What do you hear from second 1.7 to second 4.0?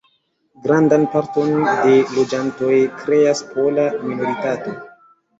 de loĝantoj kreas pola